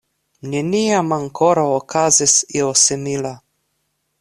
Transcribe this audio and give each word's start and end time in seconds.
Neniam 0.53 1.13
ankoraŭ 1.17 1.67
okazis 1.75 2.35
io 2.61 2.73
simila. 2.87 3.37